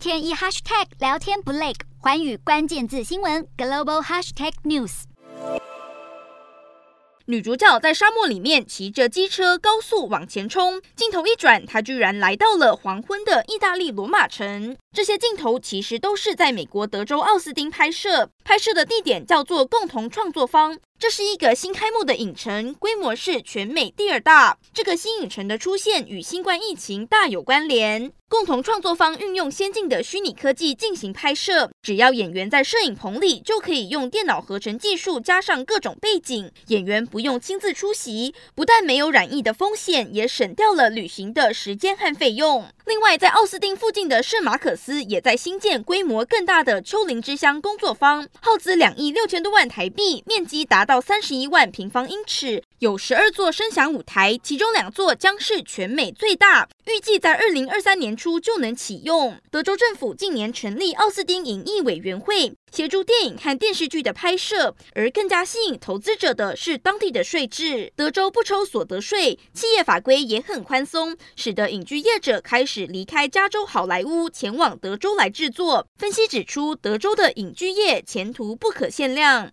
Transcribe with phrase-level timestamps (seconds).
[0.00, 5.02] 天一 hashtag 聊天不累，环宇关键字新闻 global hashtag news。
[7.26, 14.74] 女主角在沙漠里面骑着机车高速往前冲，镜头一转，她居然来到了黄昏的意大利罗马城。
[14.90, 20.76] 这些镜头其实都是在美国德州奥斯汀拍摄，拍摄的地点叫做共同创作方。
[20.98, 24.58] 这是一个新开幕的影城，规模是全美第二大。
[24.74, 28.10] 这个新影城的出现与新冠疫情大有关联。
[28.28, 42.68] 共同创作方运用先进的虚拟科技进行拍摄，只要演员在摄影棚里，就可以用电脑合成技术加上各种背景，演员不用亲自出席，不但没有染疫的风险，也省掉了旅行的时间和费用。
[42.90, 56.68] 另外，在奥斯汀附近的圣马可斯也在新建规模更大的丘陵之乡工作坊，耗资两亿六千多万台币，面积达到三十一万平方英尺，有十二座声响舞台，其中两座将是全美最大。
[56.86, 59.38] 预计在二零二三年初就能启用。
[59.52, 64.74] 德州政府近年成立奥斯汀影艺委员会，协助电影和电视剧的拍摄。
[64.94, 67.92] 而更加吸引投资者的是当地的税制。
[67.96, 75.86] 德州不抽所得税，企业法规也很宽松，使得影剧业者开始离开加州好莱坞，前往德州来制作。
[75.96, 79.48] 分析指出，德州的影剧业前途不可限量。